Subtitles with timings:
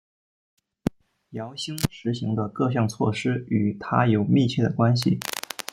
[1.29, 5.19] 姚兴实行的各项措施与他有密切的关系。